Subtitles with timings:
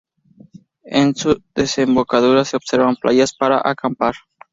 [0.87, 4.15] En su desembocadura se observan playas para acampar.